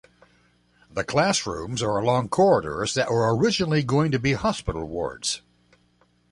[0.91, 5.43] The classrooms are along corridors that were originally going to be hospital wards.